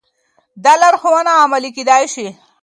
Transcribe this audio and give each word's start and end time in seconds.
دا 0.63 0.73
لارښوونه 0.81 1.31
عملي 1.43 1.71
کېدای 1.77 2.03
شي. 2.13 2.27